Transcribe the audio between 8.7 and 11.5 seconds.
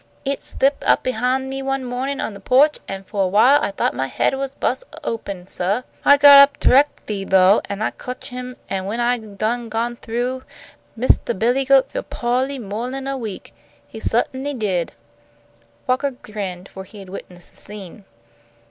when I done got through, Mistah